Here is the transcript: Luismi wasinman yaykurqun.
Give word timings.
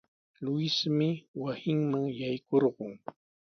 Luismi 0.43 1.09
wasinman 1.41 2.05
yaykurqun. 2.19 2.93